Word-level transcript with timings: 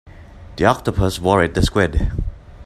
The 0.55 0.65
octopus 0.65 1.19
worried 1.19 1.53
the 1.53 1.61
squid. 1.61 2.11